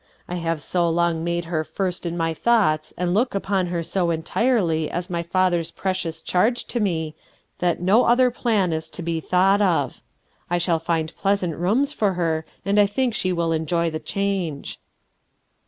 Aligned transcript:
I 0.27 0.37
have 0.37 0.63
so 0.63 0.89
long 0.89 1.23
made 1.23 1.45
her 1.45 1.63
first 1.63 2.07
in 2.07 2.17
my 2.17 2.33
thoughts 2.33 2.91
and 2.97 3.13
look 3.13 3.35
upon 3.35 3.67
her 3.67 3.83
so 3.83 4.09
entirely 4.09 4.89
as 4.89 5.11
my 5.11 5.21
father's 5.21 5.69
precious 5.69 6.23
charge 6.23 6.65
to 6.69 6.79
me, 6.79 7.13
that 7.59 7.79
MAMIE 7.79 7.85
PARKER 7.85 7.85
35 7.85 7.85
no 7.85 8.05
other 8.05 8.31
plan 8.31 8.73
is 8.73 8.89
to 8.89 9.03
be 9.03 9.19
thought 9.19 9.61
of. 9.61 10.01
I 10.49 10.57
shall 10.57 10.79
fmd 10.79 11.15
pleasant 11.15 11.55
rooms 11.55 11.93
for 11.93 12.13
her, 12.13 12.45
and 12.65 12.79
I 12.79 12.87
think 12.87 13.13
she 13.13 13.31
will 13.31 13.51
enjoy 13.51 13.91
the 13.91 13.99
change." 13.99 14.79